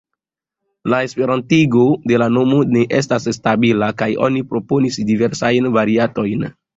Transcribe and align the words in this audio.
La 0.91 0.99
esperantigo 1.07 1.83
de 2.13 2.17
la 2.21 2.29
nomo 2.37 2.61
ne 2.77 2.81
estas 3.01 3.27
stabila, 3.37 3.91
kaj 3.99 4.07
oni 4.29 4.41
proponis 4.55 4.97
diversajn 5.11 5.69
variantojn. 5.77 6.49